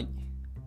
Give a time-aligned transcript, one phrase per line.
[0.00, 0.08] はい、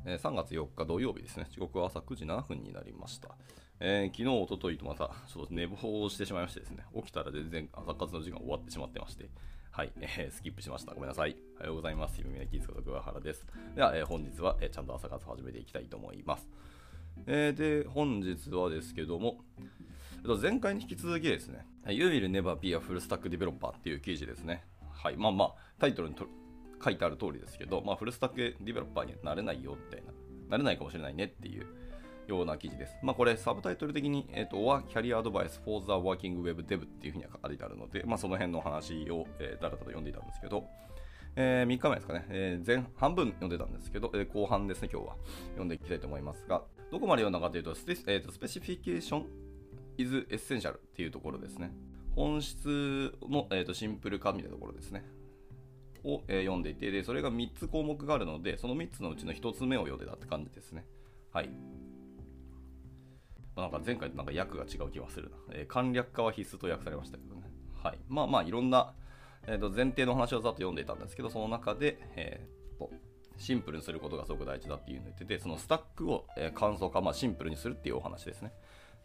[0.06, 1.48] えー3月4日土曜日ですね。
[1.50, 3.30] 時刻は朝9時7分になりました。
[3.80, 9.32] えー昨日、おとといとまたちょっと寝坊してしまいましてですね、起きたら全然朝活の時間終わってしまってまして、
[9.72, 10.94] はい、えースキップしました。
[10.94, 11.36] ごめんなさい。
[11.58, 12.22] おはようございます。
[12.22, 13.44] 夢見キーズこと桑原です。
[13.76, 16.48] では、えー本日は、えーちゃんと朝活を始めていきたいと思います。
[17.26, 19.62] えーで、本日はですけども、え
[20.20, 24.64] っと前回に引き続きですね、You will never be a full stack developer っていう記事ですね。
[24.92, 26.28] はい、まあまあ、タイトルにと
[26.84, 30.12] 書いてある通りですけど、まあ、フルスタックディベロッパーにはなれないよみたいな、
[30.50, 31.66] なれないかもしれないねっていう
[32.28, 32.96] ような記事です。
[33.02, 40.66] まあ、これ、サブタイトル的に、えっ、と、Or Career Advice for the Working Web Dev っていうふうには書かれてあるので、まあ、その辺の話を、えー、だらだら読んでいたんですけど、
[41.36, 45.16] え3日前ですかね、えー前半分読んでたんですけど、えー後半ですね、今日は
[45.54, 49.26] 読んでいきたいと思いますが、どこまで読んだかというと、スペ,、えーとスペシフィケーション
[49.98, 51.72] is essential っていうところですね。
[52.16, 55.04] 本質の、えー、とシンプル化みたいなところですね。
[56.04, 60.86] を、え読んでいてで、それが3つ項目があるので、その3つのうちの1つ目を読んでたって感じですね。
[61.32, 61.50] はい。
[63.56, 65.38] まあなんか前回となんか訳が違う気がするな。
[65.54, 67.42] えー簡略化は必須と訳されましたけどね。
[67.82, 68.00] はい。
[68.08, 68.94] まあまあ、いろんな、
[69.48, 72.92] えー、と前提の話をざっと読んでいたんですけど、その中で、えーと
[73.36, 78.52] シンプルにすることがすごく大事だっていうのを言ってて、そのスタックを、えー簡素化、まあ、シンプルにするっていうお話ですね。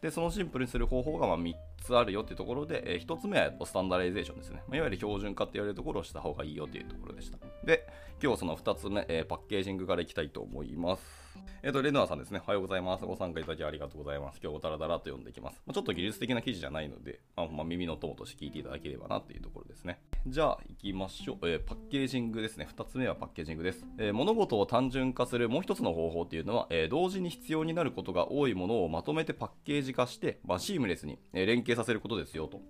[0.01, 4.63] で、そのシンプルにする方法がま3つあるよっていうところで、え1つ目は standardization ですね。
[4.67, 7.37] まあ、いわゆる標準化って言われるところをした方がいいよっていうところでした。
[7.65, 7.85] で、
[8.23, 11.28] 今日その2つ目、えーパッケージングからいきたいと思います。
[11.63, 12.41] えっ、と、レノアさんですね。
[12.45, 13.05] おはようございます。
[13.05, 14.39] ご参加いただきありがとうございます。
[14.43, 15.61] 今日ダラダラと読んでいきます。
[15.65, 20.01] まあ、ちょっと技術的な記事じゃないので、まあ、まあ耳の友として聞いていただければなっていうところですね。
[20.27, 21.37] じゃあ、行きましょう。
[21.47, 22.67] えーパッケージングですね。
[22.75, 23.85] 2つ目はパッケージングです。
[23.97, 32.61] えー物事を単純化するもう一つの方法っていうのは、え同時に必要になることが多いものをまとめてパッケージ化して、まあ、シームレスに連携させることですよと。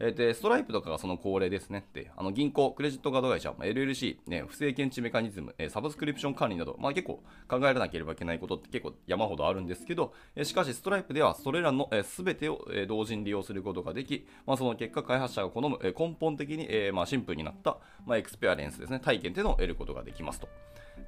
[0.00, 1.84] えーで、ストライプとかがその恒例ですね。
[1.92, 20.48] で、あの銀行、クレジットカード会社、LLC、ね、不正検知メカニズム、えーサブスクリプション管理など、まあ結構考えなければいけないことって結構山ほどあるんですけど、えしかしストライプではそれらのえすべてを、え同時に利用することができ、まあその結果開発者が好む、え根本的に、えまあシンプルになった、まあエクスペアレンスですね、体験っていうのを得ることができますと。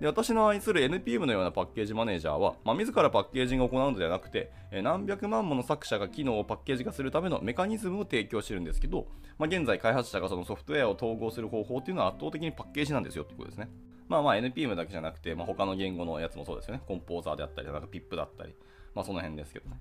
[0.00, 13.68] で私の愛する NPM のようなパッケージマネージャーは、まあ、自らパッケージングを行うのではなくて、え何百万もの作者が機能をパッケージ化するためのメカニズムを提供しているんですですけど、まあ、現在開発者がそのソフトウェアを統合する方法っていうのは圧倒的にパッケージなんですよっていうことですね。
[14.08, 16.82] まあまあ NPM だけじゃなくて、まあ、他の言語のやつもそうですよね。
[16.86, 18.54] コンポーザーであったり、なんか PIP だったり、
[18.94, 19.80] まあその辺ですけどね。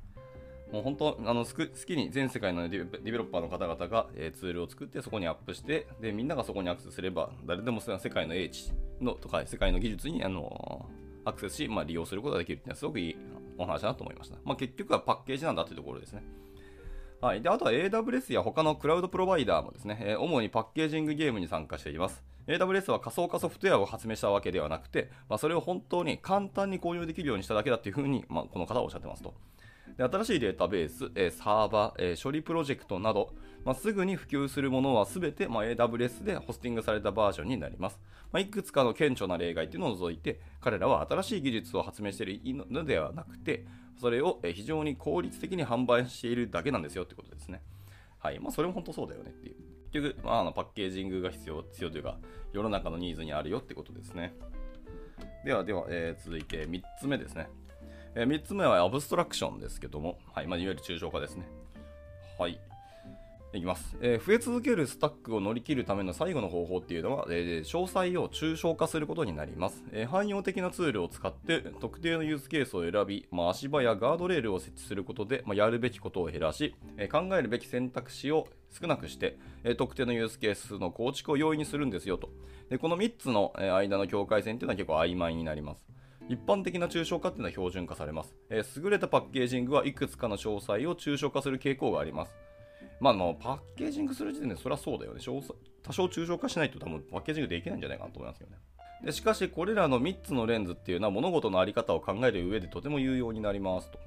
[0.71, 10.89] もう本当あの好きに全世界のディベロッパーの方々が、えツールを作ってそこにアップしてでみんながそこにアクセスすれば誰でも世界の英知のとか世界の技術にあの
[11.23, 13.15] アクセスし、まあ、利用することができるっていうのはすごくいい
[13.57, 16.23] お話だなと思いました、まあ、結局はパッケージなんだというところですね
[17.25, 22.23] はい、であとは AWS や他のクラウドプロバイダーもですね、えー主にパッケージングゲームに参加しています。
[22.45, 29.33] AWS は仮想化ソフトウェアを発明したわけではなくて、まあ、それを本当に簡単に購入できるようにしただけだというふうに、まあ、この方はおっしゃってますと。
[29.97, 33.33] で新しいデータベース、えーサーバー、えー処理プロジェクトなど、
[33.63, 37.99] まあ、すぐに普及するものはすべて、まあ、AWS でホスティングされたバージョンになります。
[38.31, 43.65] まあ、いくつかの顕著な例外というのを除いて、彼らは新しい技術を発明しているのではなくて、
[43.99, 47.61] それを非常に効率的に販売しているだけなんですよってことですね。
[48.19, 48.39] はい。
[48.39, 49.55] まあ、それも本当そうだよねっていう。
[49.91, 52.17] 結局、まあ、あのパッケージングが必要、必要というか、
[52.51, 54.33] 世の中のニーズにあるよってことですね。
[55.45, 57.47] では、では、えー続いて3つ目ですね。
[58.15, 60.47] え3つ目はアブストラクションですけども、はい。
[60.47, 61.45] まあ、いわゆる抽象化ですね。
[62.39, 62.59] はい。
[63.57, 82.29] いきます、えー増え続けるスタックを乗り切るための最後の方法っていうのは、えー詳細を抽象化することになります、えー汎用的なツールを使って特定のユースケースを選び、まあ、足場やガードレールを設置することで、まあ、やるべきことを減らし、え考えるべき選択肢を少なくして、え特定のユースケースの構築を容易にするんですよと。
[82.69, 85.85] でこの3つの間の境界線っていうのは結構曖昧になります。
[86.27, 92.44] 一般的な抽象化っていうのは標準化されます、えー優れたパッケージングはいくつかの詳細を抽象化する傾向があります。
[92.99, 95.19] まあ、もうパッケージングする時点でそれはそうだよね。
[95.83, 98.57] 多少抽象化しないと多分パッケージングできないんじゃないかなと思いますよね。
[99.03, 103.99] でしかし、これらの3つのレンズっていうのは物事の在り方を考える上でとても有用になりますと。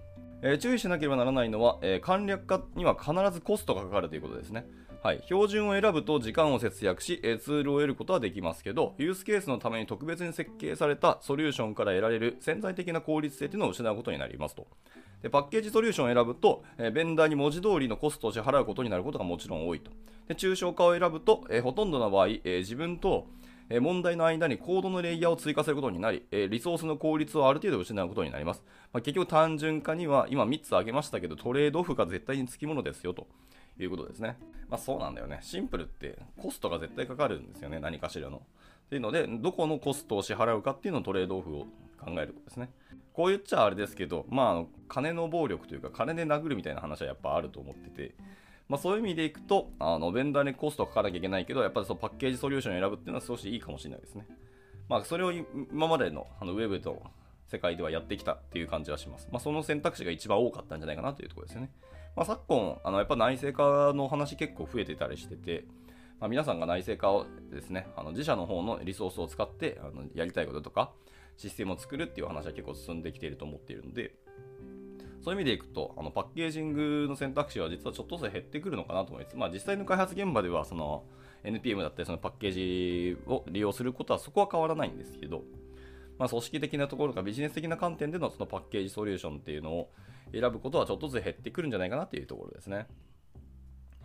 [0.42, 4.66] えー注意しなければならないのは、えー簡略化には必ずコストがかかるということですね。
[5.02, 14.66] はい、標準を選ぶと時間を節約し、えーツールを得ることはできますけど、ユースケースのために特別に設計されたソリューションから得られる潜在的な効率性というのを失うことになりますと。
[15.22, 19.90] でパッケージソリューションを選ぶと、えベンダーに文字通りのコストを支払うことになることがもちろん多いと。
[20.28, 23.26] で抽象化を選ぶと、えほとんどの場合、え自分と
[23.70, 28.62] え問題の間にコードのレイヤーを追加することになり、えリソースの効率をある程度失うことになります。
[28.92, 33.26] まあ、結局単純化には今3つ挙げましたけど、トレードオフが絶対につきものですよと。
[33.82, 34.36] いうことですね。
[34.68, 35.38] まあそうなんだよね。
[35.42, 37.78] シンプルってコストが絶対かかるんですよね。
[37.80, 38.42] 何かしらの。
[38.88, 41.66] っていうので、どこのコストを支払うかっていうのをトレードオフを
[42.02, 42.70] 考えることですね。
[43.12, 48.14] こう言っちゃあれですけど、まあ、金の暴力というか、金で殴るみたいな話はやっぱあると思ってて、
[48.66, 54.26] まあ、そういう意味でいくと、あのベンダーにコストをかかなきゃいけないけど、やっぱりそのパッケージソリューションを選ぶっていうのは少しいいかもしれないですね。
[54.88, 57.02] まあ、それを今までのあのウェブと
[57.48, 59.28] 世界ではやってきたっていう感じはします。
[59.30, 61.70] まあ、その選択肢が一番多かったんじゃないかなというところですよね。
[62.14, 65.64] まあ、昨今、あのやっぱ内製化の話結構増えてたりしてて、
[66.20, 70.92] まあ、皆さんが内製化をですね、あの自社の方のリソースを使ってあのやりたいこととか、
[71.36, 74.14] システムを作るっていう話は結構進んできていると思っているので、
[75.22, 79.36] そういう意味でいくと、あのパッケージングの選択肢は実はちょっとずつ減ってくるのかなと思います。
[79.36, 81.04] まあ、実際の開発現場では、その
[81.44, 85.44] NPM だったり、そのパッケージを利用することはそこは変わらないんですけど、
[86.18, 89.90] まあ、組織的なところかビジネス的な観点でのそのパッケージソリューションっていうのを
[90.32, 92.86] 選ぶことはちょっとずつ減ってくるんじゃないかなっていうところですね。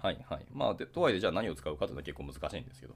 [0.04, 0.46] はいはい。
[0.52, 2.96] まあ、でとはいえ、じゃあ何を使うかというのは結構難しいんですけど。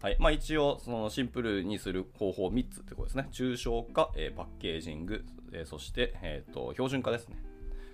[0.00, 3.28] はいまあ、一応、そのシンプルにする方法3つってことですね。
[3.30, 7.36] 抽象化、えー、パッケージング、えー、そして、えーと、標準化ですね。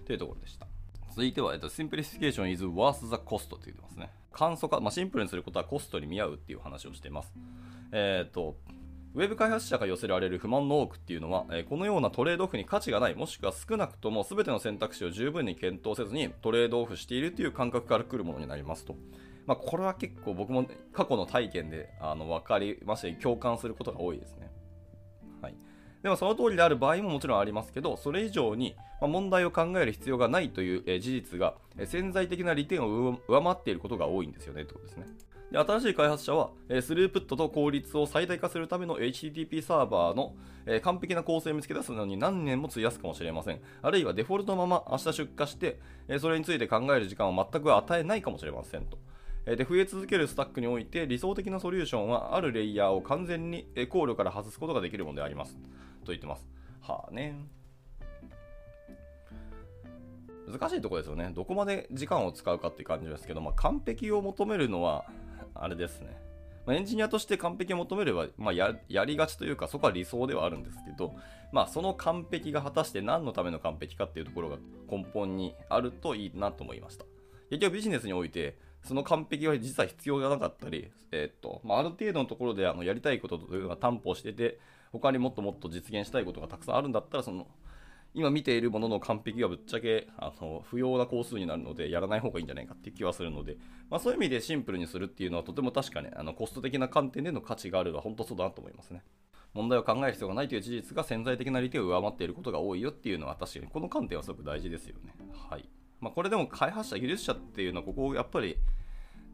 [0.06, 0.68] というところでした。
[1.10, 4.10] 続いては、えーと、Simplification is worth the cost と言ってますね。
[4.32, 7.34] 簡素化、まあ、シンプルにすることはコストに見合うっていう話をしています。
[7.90, 8.56] えっ、ー、と、
[9.14, 18.96] ウェブ開発者が寄せられる不満の多くっていうのは、えー、このようなトレードオフに価値がない、もしくは少なくとも全ての選択肢を十分に検討せずにトレードオフしているという感覚から来るものになりますと。
[19.46, 24.50] まあ、これは結構僕も過去の体験であの分かりまして共感することが多いですね。
[25.42, 25.54] はい、
[26.02, 35.06] でもその通りである場合ももちろんありますけど、それ以上に問題を考える必要がないという事実が潜在的な利点を上回っていることが多いんですよねってことですね。
[35.50, 40.34] で新しい開発者は、えスループットと効率を最大化するための HTTP サーバーの、
[40.66, 43.60] え完璧な構成を見つけ出すのに何年も費やすかもしれません。
[43.82, 48.98] あるいはデフォルトのまま明日出荷して、えそれについて考える時間を全く与えないかもしれませんと。
[49.44, 55.54] で増え続けるスタックにおいて理想的なソリューションはあるレイヤーを完全に考慮から外すことができるものであります
[56.04, 56.48] と言ってます。
[56.80, 57.36] はあね。
[60.50, 61.30] 難しいところですよね。
[61.34, 65.06] どこまで時間を使うかって感じですけど、まあ、完璧を求めるのは、
[65.54, 66.16] あれですね。
[66.66, 71.14] まあ、エンジニアとして完璧を求めれば、まあや、やりがちというか、そこは理想ではあるんですけど、
[71.52, 74.56] まあ、その完璧が果たして何のための完璧かっていうところが
[74.90, 77.04] 根本にあるといいなと思いました。
[77.50, 84.58] 結局ビジネスにおいて、その完璧は実は必要がなかったり、えー、っとまあ、ある程度のところであのやりたいことというのが担保してて、
[84.92, 87.46] 他にもっともっと実現したいことがたくさんあるんだったら、その
[88.14, 93.56] 今見ているものの完璧がぶっちゃけあの不要な工数になるので、やらない方がいいんじゃないかっていう気はするので、
[93.90, 99.02] まあ、そういう意味でシンプルにするっていうのはとても確かにあのコスト的な観点での価値があるのは本当そうだなと思いますね。
[99.52, 105.14] 問題を考える必要がないという事実が潜在的な利点を上回っていることが多いよっていうのは確かにこの観点はすごく大事ですよね。
[105.48, 105.68] はい
[106.00, 108.56] まあ、これでも開発者、技術者っていうのはここをやっぱり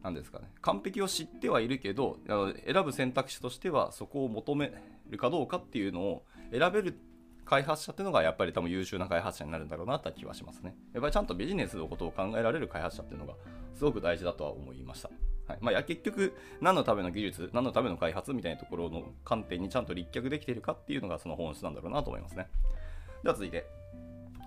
[0.03, 4.71] 何ですかね、完璧を知ってはいるけど、あの選ぶ選択肢としてはそこを求め
[5.09, 6.97] るかどうかっていうのを選べる
[7.45, 10.75] 開発者っていうのがやっぱり多分優秀な開発者になるんだろうなって気はしますね。
[10.93, 13.33] やっぱりちゃんとビジネスのことを考えられる開発者っていうのが
[13.73, 15.09] すごく大事だとは思いました。
[15.47, 22.47] はいまあ、結局、何のための技術、何のための開発みたいなところの観点にちゃんと立脚できているかっていうのがその本質なんだろうなと思いますね。
[23.23, 23.65] では続いて、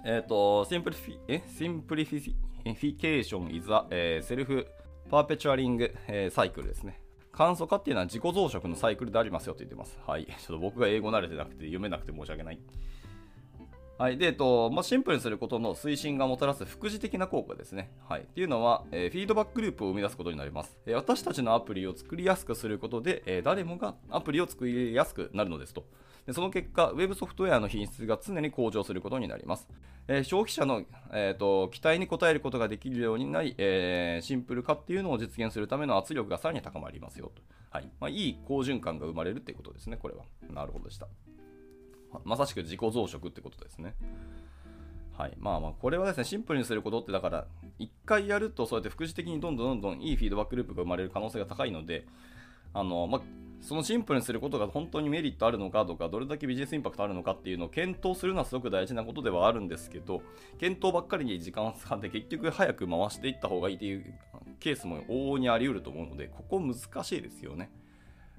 [0.05, 1.43] えっ、ー、と、シンプリフィ、え？
[1.47, 4.67] シンプリフィフィケーション is a、えー、セルフ
[5.11, 6.99] パーペチュアリング、えー、サイクルですね。
[7.37, 9.99] 簡素化っていうのは自己増殖のサイクルでありますよと言ってます。
[10.07, 10.27] はい。
[10.31, 12.61] ちょっと僕が英語慣れてなくて読めなくて申し訳ない。
[13.99, 14.19] はい。
[14.19, 17.93] で、えっと、まあ、シンプルにすることの推進がもたらす副次的な効果ですね。
[18.09, 18.23] はい。
[18.23, 20.77] っていうのは、えー、フィードバックループを生み出すことになります。
[20.87, 25.85] えー、私たちのアプリを作りやすくすることで、えー、誰もがアプリを作りやすくなるのですと。
[26.27, 29.69] でその結果、ウェブソフトウェアの品質が常に向上することになります。
[30.07, 30.83] えー、消費者の、
[31.13, 37.43] えーと、期待に応えることができるようになり、えー、シンプル化っていうのを実現するための圧力がさらに高まりますよと。
[37.71, 40.25] はいまあ、いい好循環が生まれるっていうことですね、これは。
[40.51, 41.09] なるほどでした。
[42.25, 43.95] まさしく自己増殖ってことですね。
[45.17, 45.33] はい。
[45.39, 47.47] まあまあ、これはですね、シンプルにすることって、だから、
[47.79, 52.07] 一回やると、そうやって副次的にどんどんどんどんいいフィードバックループが生まれる可能性が高いので、
[52.73, 53.21] あの、まあ、
[53.65, 60.21] そのシンプルにすることが本当にメリットあるのかとか、どれだけビジネスインパクトあるのかっていうのを検討するのはすごく大事なことではあるんですけど、
[60.59, 64.15] 検討ばっかりに時間を使って結局早く回していった方がいいっていう
[64.61, 67.71] ケースも往々にあり得ると思うので、ここ難しいですよね。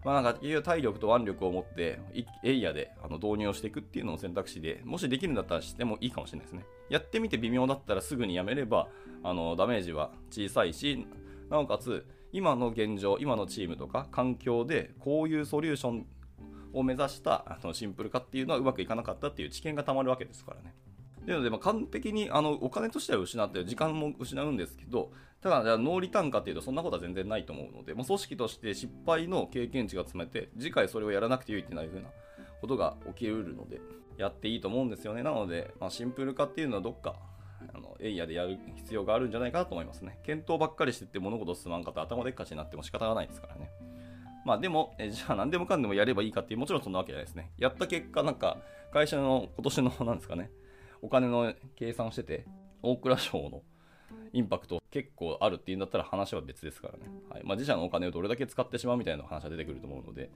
[0.03, 1.99] まあ、なんか体力と腕力を持って
[2.43, 6.63] エイヤであの導入をしていくっていうのを選択肢でもしできるんだったらしてもいいかもしれないですね。
[6.91, 8.87] やってみて微妙だったらすぐにやめれば
[9.23, 11.07] あのダメージは小さいし
[11.49, 12.05] なおかつ
[12.35, 16.05] 今の現状今のチームとか環境でこういうソリューション
[16.73, 20.73] を目指したあのシンプル化っていうのはうまくいかなかったっていう知見がたまるわけですからね。
[21.25, 32.09] なので、まあ、完璧にあのお金としては失って時間も失うんですけど、ただ、じゃあノーリターンかっていうと、そんなことは全然ないと思うので、まあ、組織として失敗の経験値が詰めて、次回それをやらなくていいっていうふうな
[32.59, 33.79] ことが起きうるので、
[34.17, 35.23] やっていいと思うんですよね。
[35.23, 37.15] なので、まあ、シンプル化っていうのはどっか、
[37.73, 40.19] あのエイヤでやる必要があるんじゃないかなと思いますね。
[40.23, 43.71] 検討ばっかりしてて物事進まんかった頭でっかちになっても仕方がないですからね。
[44.45, 47.51] まあでも、えじゃあ何でもかんでもやればいいかっていう、もちろんそんなわけじゃないですね。
[47.57, 48.59] やった結果、なんか、
[48.93, 50.51] 会社の今年の、なんですかね、
[51.01, 52.45] お金の計算をしてて、
[52.83, 53.63] 大蔵省の
[54.33, 57.05] インパクト結構あるっていうんだったら話は別ですからね。
[57.29, 60.29] はいまあ、自社のお金をどれだけ使ってしまうみたいな話が出てくると思うので、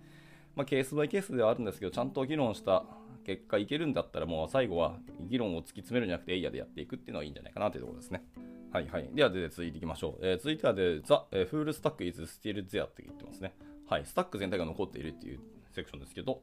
[0.55, 2.85] まあ、ケースバイケースではあるんですけど、ちゃんと議論した
[3.25, 8.23] 結果いけるんだったら、もう最後は議論を突き詰めるんじゃなくて、エイヤでやっていくっていうのはいいんじゃないかなというところですね。
[8.71, 9.09] はいはい。
[9.13, 10.25] では、で続いていきましょう。
[10.25, 13.55] えー、続いてはで、ザ・フールスタック is still there って言ってますね。
[13.87, 15.39] はい、スタック全体が残っているっていう
[15.71, 16.41] セクションですけど、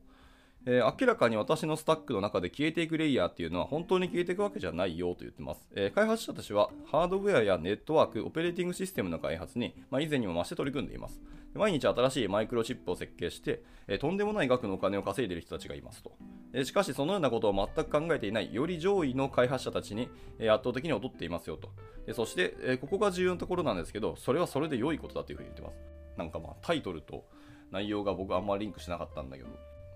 [0.69, 5.61] えー、明らかに私のスタックの中で消えていくレイヤーっていうのは本当に消えていくわけじゃないよと言ってます。
[5.77, 11.21] えー、開発者たちはハードウェアやネットワーク、オペレーティングシステムの開発に、まあ、以前にも増して取り組んでいます。
[11.55, 16.13] 毎日新しいマイクロチップを設計して、えー、とんでもない額のお金を稼いでいる人たちがいますと。
[16.53, 20.09] えしかし、そのようなことを全く考えていない、より上位の開発者たちに、
[20.41, 21.71] え圧倒的に劣っていますよと。
[22.07, 25.79] でそして、えここが重要なところなんですけど、それはそれで良いことだというふうに言ってます。
[26.17, 27.25] なんかまあタイトルと
[27.71, 29.49] 内容が僕あんまりリンクしなかったんだけど、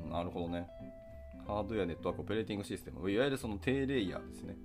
[0.08, 0.68] なるほどね。
[1.46, 4.56] ハードウェア、ネットワーク、オペレーティングシステム、いわゆるその低レイヤーですね。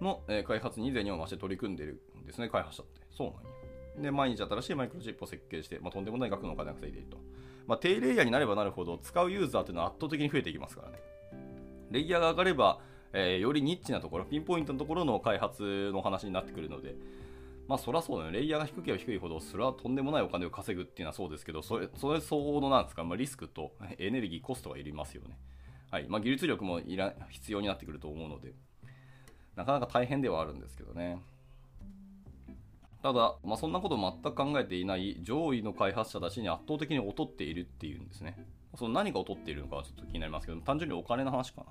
[0.00, 3.00] の、えー、開発に以前にも増して取り組んでるんですね、開発者って。
[3.16, 4.02] そうなんや。
[4.02, 7.18] で、毎日新しいマイクロチップを設計して、まあ、とんでもない額のお金を稼いでいると。
[7.66, 10.98] まあ、低レイヤーになればなるほど、使うユーザーというのは圧倒的に増えていきますからね。
[11.90, 12.80] レイヤーが上がれば、
[13.12, 16.94] えー、よりニッチなところ、ピンポイントのところの開発の話になってくるので、
[17.68, 18.38] まあそりゃそうだよね。
[18.38, 25.38] レイヤーが低ければ低いほど、それはとんでもないお金を稼ぐっていうのはそうですけど、それ、それ相応のなんですか、まあ、リスクとエネルギー、コストがいりますよね。
[25.90, 26.06] はい。
[26.08, 28.54] まあ技術力もいら必要になってくると思うので、
[29.54, 31.22] なかなか大変ではあるんですけどね。
[33.02, 38.44] ただ、まあ、そんなことを全く考えていない上位の開発者たちに圧倒的に劣っているっていうんですね。
[38.76, 41.66] その何が劣っているのかはちょっと気になりますけど、単純にお金の話かな。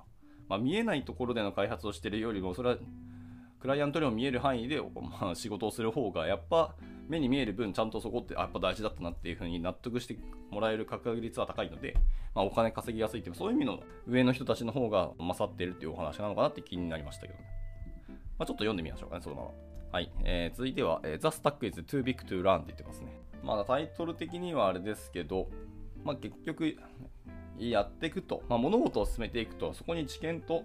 [0.48, 2.76] まあ、見えないところでの開発をしているよりも、それは
[3.60, 6.74] クライアントにも見える範囲で、まあ、仕事をする方がやっぱ
[7.08, 10.16] 目に見える分ちゃんとそこってやっぱ大事だったなっていうふうに納得して
[10.50, 11.96] もらえる確率は高いので、
[12.34, 17.44] まあ、お金稼ぎやすいっていうそういう意味の上の人たちの方が勝っているっていうお話なのかなって気になりましたけどね。
[18.38, 19.48] まあ、ちょっと読んでみましょうかね、そのまま。
[19.90, 20.12] はい。
[20.22, 23.20] えー、続いては、えー、The Stack is too big to learn って言ってますね。
[23.42, 25.48] まだタイトル的にはあれですけど、
[26.04, 26.76] まあ、結局、
[27.58, 30.64] やっていくと、まあ、物事を進めていくと、そこに知見と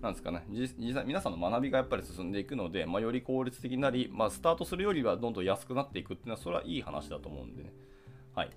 [0.00, 7.72] なんですかね、実際皆さんの学びがやっぱり進んでいくので、まあ、より効率的になり、まあ、スタートするよりはどんどん安くなっていくっていうのは、それはいい話だと思うんでね。
[8.34, 8.50] はい。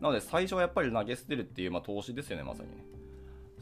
[0.00, 2.84] なので、最初はやっぱり投げ捨てるっていう、まあ、投資ですよね、まさにね。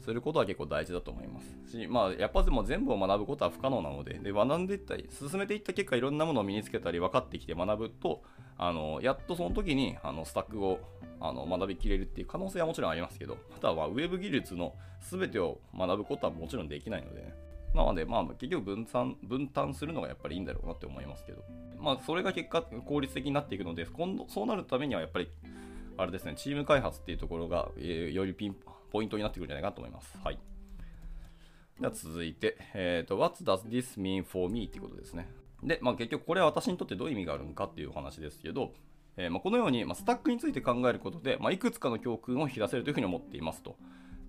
[0.03, 1.71] することは結構大事だと思います。
[1.71, 8.21] し、まあ、やっぱでも全部を学ぶことは不可能なので、で学んでいったり、進めていった結果、いろんなものを身につけたり、分かってきて学ぶと、
[8.57, 10.79] あのやっとその時にあのスタックを
[11.19, 17.33] あの学びきれるっていう可能性はもちろんありますけど、またはウェブ技術の全てを学ぶことはもちろんできないので、ね、
[17.75, 21.43] なので、まあ、結局分散、分担するのがやっぱりいいんだろうなって思いますけど、
[21.77, 25.29] まあ、それが結果、効率的になっていくので、今度、そうなるためにはやっぱり、
[25.97, 28.55] あれですね、チーム開発っていうところが、えー、よりピン
[28.95, 30.17] ポイントになってくるんじゃないかと思います。
[30.23, 30.39] はい。
[31.81, 34.67] では続いて、えっ、ー、と、What does this mean for me?
[34.67, 35.27] っていうことですね。
[35.61, 38.71] で、まあ、結局これは私にとってどういう意味があるのかっていうお話ですけど、
[39.17, 43.75] えー、まあ、このように、まあ、スタックについて考えることで、まあ、いくつかの教訓を引き出せるというふうに思っていますと。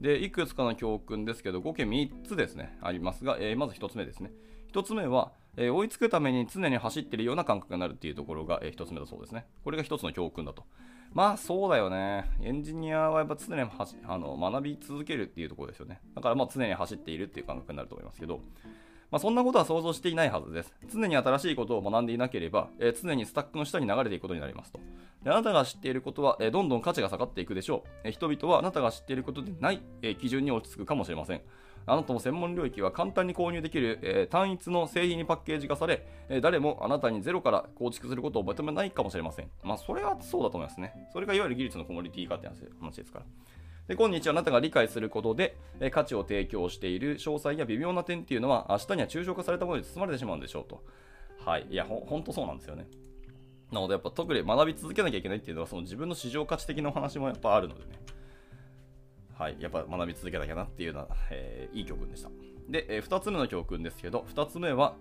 [0.01, 4.33] で、いくつかの教訓ですけど、合計3つですね、ありますが、えー、まず1つ目ですね。
[4.73, 9.47] 1つ目は、えー、追いつくために常に走っているような感覚になるっていうところが、えー、1つ目だそうですね。
[9.63, 10.65] これが1つの教訓だと。
[11.17, 12.27] まあそうだよね。
[12.43, 15.99] エンジニアはやっぱ常にあの学び続けるっていうところですよね。
[16.15, 18.43] だからまあ常に走っているっていう感覚になると思いますけど、
[19.11, 20.75] まあ、そんなことは想像していないはずです。
[20.93, 24.81] 常に新しいことを学んでいなければ、えー、常にスタックの下に流れていくことになりますと。
[25.23, 27.89] であなたが知っていることは、えー、どんどん価値が下がっていくでしょう。
[28.05, 31.41] えー、人々はあなたが知っていることでない、え基準に落ち着くかもしれません。
[31.89, 39.51] あなたの専門領域は簡単に購入できる、え単一の製品にパッケージ化され、え誰もあなたにゼロから構築することを求めないかもしれません。
[39.63, 41.09] まあ、それはそうだと思いますね。
[41.13, 42.49] それがいわゆる技術のコモディティ化って
[42.81, 43.25] 話ですから。
[43.89, 50.85] で今日あなたが理解することで、え価値を提供している詳細や微妙な点っていうのは明日には抽象化されたものに包まれてしまうんでしょうと。
[51.45, 51.67] はい。
[51.71, 52.89] いや、ほほんとそうなんですよね。
[53.71, 57.91] なのでやっぱ特に学び続けなきゃいけないっていうのはその自分の市場価値的なお話もやっぱあるのでね。
[59.35, 59.57] はい。
[59.61, 62.31] やっぱ学び続けなきゃなっていうような、えー、いい教訓でした。
[62.69, 64.97] で、えー、2つ目の教訓ですけど、2つ目は、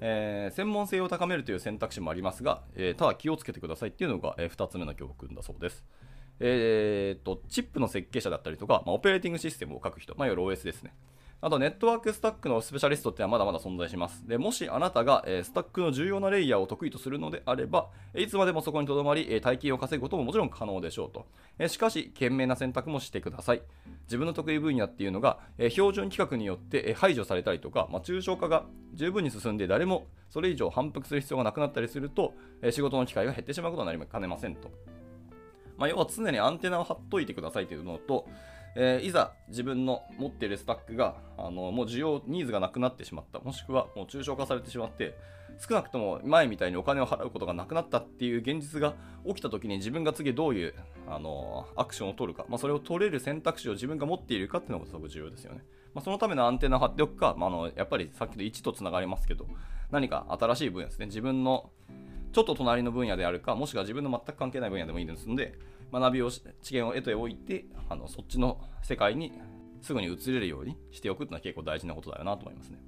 [0.00, 5.84] えー、専門性を高めるという選択肢もありますが、えー、ただ気をつけてくださいっていうのが、えー、2つ目の教訓だそうです。
[6.40, 10.94] えーと、チップの設計者だったりとか、まあ、オペレーティングシステムを書く人、まあ、いわゆる OS ですね。
[11.42, 14.28] あと、ネットワークスタックのスペシャリストってのはまだまだ存在します。
[14.28, 21.26] で、もしあなたが、えー、スタックの重要なレイヤーを得意とするのであれば、いつまでもそこに留まり、えー、大金を稼ぐことももちろん可能でしょうと。
[21.58, 23.62] えー、しかし、賢明な選択もしてください。
[24.02, 34.70] 自分の得意分野っていうのが、えー、標準規格によって、え、排除されたりとか、まあ、抽象化が十分に進んで誰もそれ以上反復する必要がなくなったりすると、えー、仕事の機会が減ってしまうことになりかねませんと。
[35.80, 38.28] まあ、要は常にアンテナを張っといてくださいというのと、
[38.76, 45.16] えー、いざ自分の持っているスタックがあのもう需要、ニーズがなくなってしまった、もしくはもう抽象化されてしまって、
[45.58, 48.94] 少なくとも前みたいにお金を払うことがなくなったっていう現実が
[49.26, 50.74] 起きた時に自分が次どういう
[51.08, 55.62] あのアクションを取るか、まあ、それを取れる選択肢を自分が持っているかっていうのがすごく重要ですよね。
[55.94, 59.46] まあ、そのためのアンテナを張っておくか、まあ、あのやっぱりさっきと1とつながりますけど、
[59.90, 61.70] 何か新しい分野ですね、自分の
[62.32, 65.58] ちょっと隣の分野であるか、もしくは自分の全く関係ない分野でもいいですので、
[65.92, 69.32] 学びを、知見を得ておいて、あのそっちの世界に
[69.82, 72.78] すぐに移れるようにしておくっていうのは結構大事なことだよなと思いますね。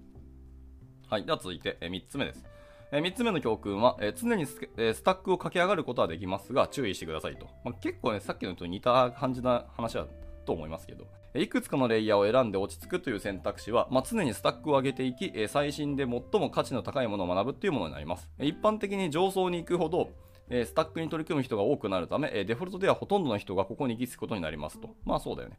[1.09, 1.25] はい。
[1.25, 2.45] では続いて、え3つ目です。
[2.93, 7.47] え3つ目の教訓は、え常にス,、えスタックを駆け上がることはできますが、注意してくださいと。
[7.65, 10.07] まあ、結構ね、さっきのと似た感じな話だ
[10.45, 18.31] と思いますけど、いくつかのレイヤーを選んで落ち着くという選択肢は、まあ、常にスタックを上げていき、最新で最も価値の高いものを学ぶというものになります。
[18.41, 20.11] 一般的に上層に行くほど、
[20.51, 24.91] スタックに取り組む人が多くなるため、デフォルトではほとんどの人がここに行き着くことになりますと。
[25.05, 25.59] まあそうだよね。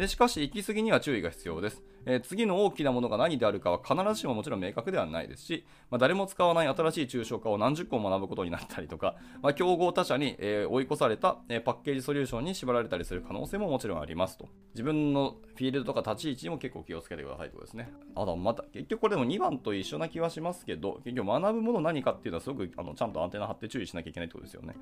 [0.00, 1.82] でしかし、行き過ぎには注意が必要です。
[2.06, 14.48] えー、次の大きなものが何であるかは必ずしももちろん明確ではないですし、まあ、誰も使わない新しい抽象化を何十個も学ぶことになったりとか、まあ、競合他社に、えー、追い越された、え、パッケージソリューションに縛られたりする可能性ももちろんありますと。
[14.72, 17.92] 自分のフィールドとか立ち位置にも結構気をつけてくださいということですね。
[18.14, 24.74] あとまた、結局これでも2番と一緒な気はしますけど、結局学ぶもの何かっていうのはすごくあのちゃんとアンテナ張って注意しなきゃいけないってことですよね。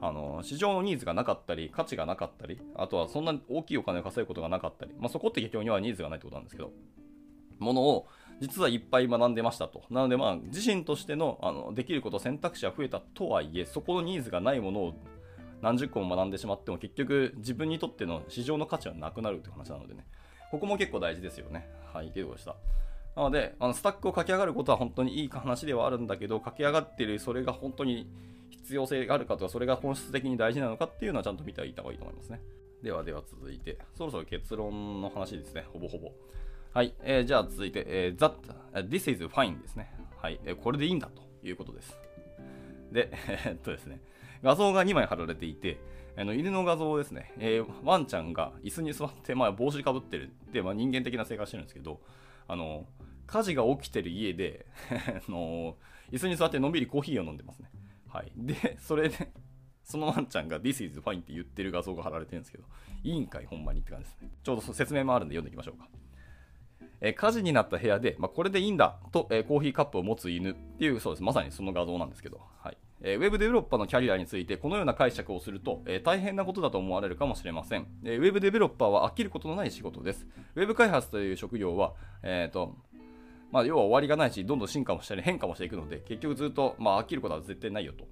[0.00, 6.72] あの市場のニーズがなかったり、価値がなかったり、あとはそんなに大きいお金を稼ぐことがなかったり、まあ、そこって結局にはニーズがないってことなんですけど、
[7.58, 8.06] ものを
[8.40, 9.82] 実はいっぱい学んでましたと。
[9.90, 14.94] なので、まあ、自身としてのあのできること、選択肢は増えたとはいえ、そこのニーズがないものを
[15.60, 20.06] 何十個も学んでしまっても、結局自分にとっての市場の価値はなくなるという話なのでね、
[20.50, 21.68] ここも結構大事ですよね。
[21.92, 22.54] はい、ということでした。
[23.16, 28.08] なので、あのスタックを駆け上がることは本当にいい話ではあるんだけど、駆け上がってるそれが本当に
[28.50, 32.40] 必要性があるかとか、それが本質的に大事なのかっていうのはちゃんと見ておいた方がいいと思いますね。
[32.82, 36.12] ではでは続いて、そろそろ結論の話ですね、ほぼほぼ。
[36.72, 39.92] はい、えー、じゃあ続いて、えー、that, this is fine ですね。
[40.20, 41.98] はい、えー、これでいいんだということです。
[42.92, 44.00] で、えー、っとですね、
[44.42, 45.78] 画像が2枚貼られていて、
[46.16, 52.00] あの犬の画像ですね、えー、ワンちゃんが椅子に座って、まあ、帽子かぶってるで、まあ、人間的な生活してるんですけど、
[52.48, 52.86] あの
[53.26, 54.66] 火事が起きてる家で
[55.28, 55.76] あの
[56.10, 57.70] 椅子に座ってのんびりコーヒーを飲んでますね。
[58.08, 58.32] はい。
[58.36, 59.30] で、それで
[59.90, 62.64] そのワンちゃんが This is fine って言ってる画像が貼られてるんですけど、
[63.02, 64.28] いいんかい、ほんまにって感じですね。
[64.42, 65.88] ちょうど説明もあるんで読んでいきましょうか。
[67.00, 71.22] え火事になった部屋で、まあ、これでいいんだと、えコーヒーカップを持つ犬っていう、そうです。
[71.22, 72.76] まさにその画像なんですけど、はい。
[73.00, 80.26] えウェブデベロッパーのキャリアについてこのような解釈をすると、え大変なことだと思われるかもしれません、えウェブデベロッパーは飽きることのない仕事です。
[80.54, 82.76] ウェブ開発という職業は、え、ー、と、
[83.52, 88.06] まあ、要は終わりがないし、どんどん進化もしたり変化もしていくので、結局ずっと、まあ、飽きることは絶対ないよと。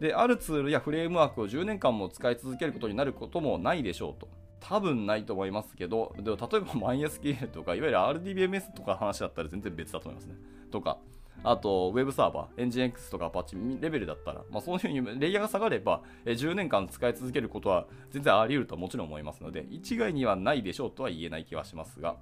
[0.00, 4.28] で、あるツールやフレームワークを10年間も使い続けることになることもないでしょうと。
[4.60, 10.36] 多分ないと思いますけど、でも例えば MySQL とか、いわゆる RDBMS とか話だったら全然別だと思いますね。
[10.70, 10.98] とか、
[11.44, 22.16] あと、ウェブサーバー、NGX とか Apache レベルだったら、まあ、そういうふうにレイヤーが下がれば、10年間使い続けることは全然あり得るとはもちろん思いますので、一概にはないでしょうとは言えない気はしますが、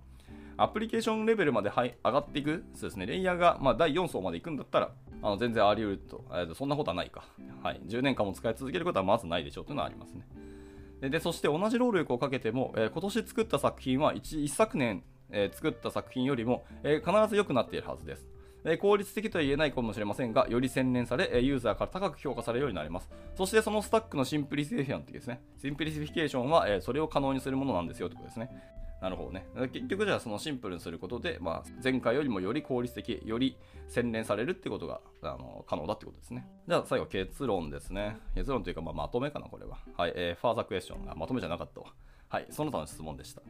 [0.56, 4.90] アプリケーションレベルまで、上がっていく、そうですね、レイヤーが、ま、第4層まで行くんだったら、
[5.22, 7.24] あの全然あり得ると、えー、そんなことはないか。
[7.62, 7.80] はい。
[7.86, 10.26] 10年間も使い続けることはまずないでしょうというのはありますね。
[11.08, 18.26] でそして同じ労力をかけても、えー、今年作った作品は 1, 1昨年、えー、作った作品よりも、えー、必ず良くなっているはずです。
[18.64, 23.08] え効率的とは言えないかもしれませんが、より洗練され、えユーザーから高く評価されるようになります。
[23.34, 25.40] そしてそのスタックの simplification ですね。
[25.60, 28.50] simplification は、えそれを可能にするものなんですよということですね。
[29.00, 29.46] なるほどね。
[29.72, 33.56] 結局じゃあそのシンプルにすることで、まあ、前回よりもより効率的、より
[33.88, 36.46] 洗練されるってことがあの可能だってことですね。
[36.68, 38.18] じゃあ最後結論ですね。
[38.34, 39.78] 結論というか、まあ、まとめかな、これは。
[39.96, 41.10] はい、えー、ファーザークエスチョン。
[41.10, 41.86] あ、まとめじゃなかったわ。
[42.28, 43.42] はい、その他の質問でした。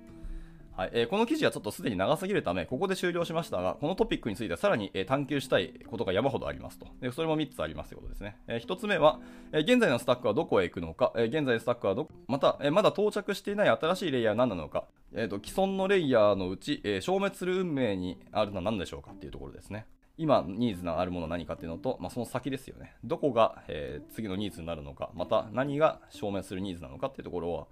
[0.76, 6.86] はいえー、この記事はちょっとすでに長すぎるため、ここで終了しましたが、このトピックについてはさらに、えー、探求したいことが山ほどありますと。
[7.02, 8.38] でそれも3つありますということですね。
[8.46, 9.20] えー、1つ目は、
[9.52, 19.87] え、現在のスタックはどこへ行くのか、え、現在のスタックはどまた、え、まだ到着していない新しいレイヤーは何なのか、えーと、既存のレイヤーのうち、えー、消滅する運命にあるのは何でしょうかっていうところですね。
[20.16, 22.94] 今ニーズのあるものは何かっていうのと、まあ、その先ですよね。
[23.03, 27.68] どこが、えー、次のニーズになるのか、また何が消滅するニーズなのかっていうところを、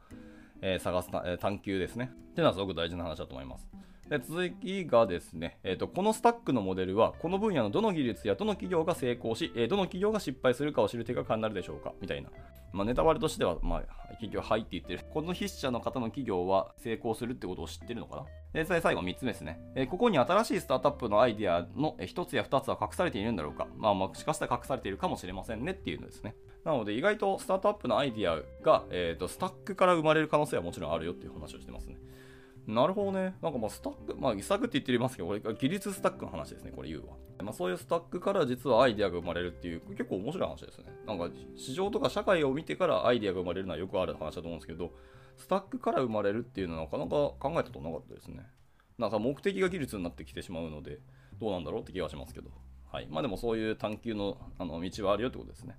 [0.63, 2.11] えー、探す、えー、探求ですね。
[2.13, 3.69] っていうのはすごく大事な話だと思います。
[4.09, 12.31] で続きがですね、えーと、このスタックのモデルは、この分野のどの技術やどの企業が成功し、えー、どの企業が失敗するかを知る手がかになるでしょうかみたいな。
[12.73, 15.01] まあ、ネタバレとしては、まあ、企業はいって言ってる。
[15.13, 18.65] この筆者の方の企業は成功するってことを知ってるのかな？
[18.65, 23.67] で、最後3つ目ですね、え、ここに新しいスタートアップのアイディアの1つや2つは隠されているんだろうか？
[23.77, 26.35] まあ、もしかしたら隠されているかもしれませんねっていうのですね。
[26.65, 31.97] なので、意外とスタートアップのアイディアが、えー、とスタックから生まれる可能性はもちろんあるよっていう話をしてますね。
[32.69, 33.35] なるほどね。
[33.41, 37.15] なんかまあスタック、まあスタックって言ってますけど、これ技術スタックの話ですね、これ言うわ。
[37.43, 40.85] まあそういうスタックから実はアイデアが生まれるっていう、結構面白い話ですね。
[41.07, 44.93] なんか市場とか社会を見てからアイデアが生まれるのはよくある話だと思うんですけど、
[45.39, 48.47] スタックから生まれるっていうのはなかなか考えたことなかったですね。
[48.99, 50.99] なんか目的が技術になってきてしまうので、
[51.41, 52.51] どうなんだろうって気がしますけど。
[52.93, 53.09] はい。
[53.11, 55.77] まあでもそういう探求のあの道はあるよってことですね。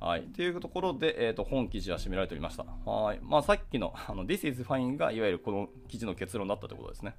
[0.00, 0.22] はい。
[0.22, 2.64] というところで、えっ、ー、と、本記事は締められておりました。
[2.88, 3.20] はい。
[3.22, 7.16] まあ、さっきの、あの、This is fine が、いわゆるこの記事の結論だったということですね。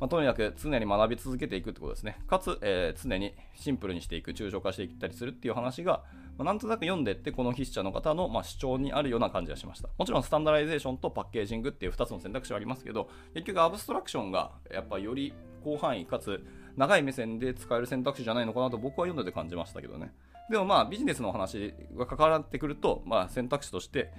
[0.00, 2.18] まあ、とにかく常に学び続けていくってことですね。
[2.26, 6.02] かつ、えー、常にシンプルにしていく、抽象化していったりするっていう話が、
[6.36, 9.88] まあ、なんとなく読んでって、この筆者の方の、まあ、主張にあるような感じがしました。
[9.96, 16.44] もちろん、 standardization とパッケージングっていう2つの選択肢はありますけど、結局、 abstraction が、やっぱより広範囲かつ、
[16.76, 20.12] 長い目線で使える選択肢じゃないのかなと僕は読んでて感じましたけどね。
[20.50, 24.12] でもまあビジネスの話が関わってくると、まあ、選択肢として、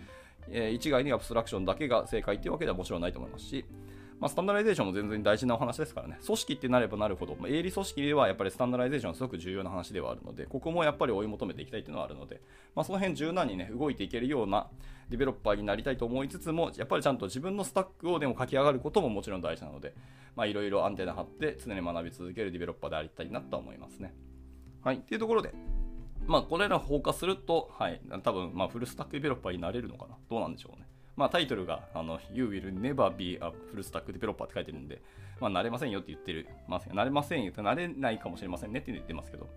[0.50, 3.66] えー、一概に abstraction だけが正解っていうわけではもちろんないと思いますし、
[4.20, 6.20] まあ、 standardization も全然大事なお話ですからね。
[6.26, 12.42] 組織ってなればなるほど、まあ、営利組織ではやっぱり standardization すごく重要な話ではあるので、ここもやっぱり追い求めていきたいっていうのはあるので、
[12.76, 14.68] まあ、その辺柔軟にね、動いていけるような
[15.10, 19.94] ディベロッパーになりたいと思いつつも、やっぱりちゃんと自分のスタックをでも書き上がることももちろん大事なので、
[20.36, 24.14] まあ、いろいろアンテナ張って常に学び続けるディベロッパーでありたいなと思いますね。
[24.84, 24.98] はい。
[24.98, 25.54] っていうところで、
[26.26, 30.88] まあ、これらフォーカスすると、はい、多分、まあ、フルスタックデベロッパーになれるのかなどうなんでしょうね。
[31.16, 35.02] まあ、タイトルが、あの、You will never be a full stack developer って書いてるんで、
[35.40, 39.48] まあ、なれませんよって言ってる、まあ、なれませんよってなれないかもしれませんねって言ってますけど、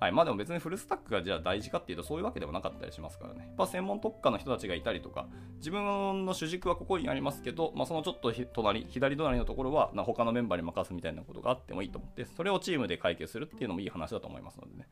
[0.00, 0.12] はい。
[0.12, 3.40] まあでも別にフルスタックがじゃあ大事かっていうとそういうわけでもなかったりしますからね。
[3.46, 5.26] やっぱ専門特化の人たちがいたりとか、
[5.58, 14.88] 自分の主軸はここにありますけど、まあそのちょっと隣、左隣のところは他のメンバーに任すみたいなことがあってもいいと思って、それをチームで解決するっていうのもいい話だと思いますのでね。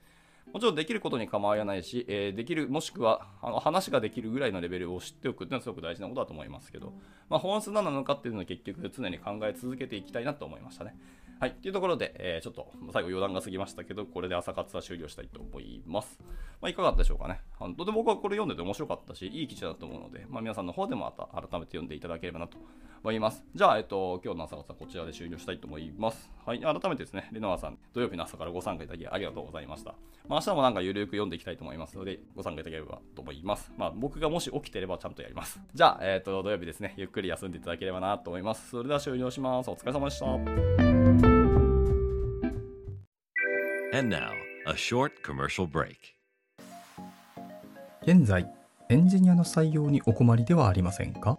[0.53, 6.93] もちろんできることに構わないし、えー、できる、もしくはあの話ができるぐらいのレベルを知っておくっていうのはすごく大事なことだと思いますけど、
[7.31, 10.97] まあ、本質何なのかっていうのは結局常に考え続けていきたいなと思いましたね。
[11.41, 11.55] はい。
[11.55, 16.21] というところで、えー、ちょっと最後余談が過ぎましたけど、これで朝活は終了したいと思います。
[16.61, 17.41] まあ、いかがだったでしょうかね。
[17.59, 22.59] あのとても僕はこれ読んでて面白かったし、いい記事だと思うので、まあ、皆さんの方でもまた改めて読んでいただければなと
[23.03, 23.45] 思います。
[23.55, 26.31] じゃあ、えっと、今日の朝活はこちらで終了したいと思います。
[26.47, 26.61] はい。
[26.61, 29.95] 改めてですね、レノアさん、土曜日の朝からご参加いただきありがとうございました。
[30.29, 33.73] まあ、明日もなんかゆるく読んでいきたいと思いますので、ご参加いただければと思います。
[33.77, 35.61] まあ、僕がもし起きてればちゃんとやります。
[35.75, 38.71] じゃあ、えっと、土曜日ですね、ゆっくり休んでいただければなと思います。
[38.71, 39.71] それでは終了します。
[39.71, 40.27] お疲れ様でした。
[43.95, 44.31] And now,
[44.67, 45.97] a short commercial break.
[48.05, 48.51] 現在、
[48.89, 51.39] エンジニアの採用にお困りではありませんか？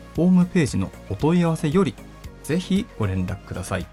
[0.15, 1.93] ホームページのお問い合わせより、
[2.43, 3.85] ぜひご連絡ください。